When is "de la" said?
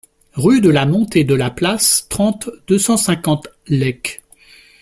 0.61-0.87, 1.23-1.51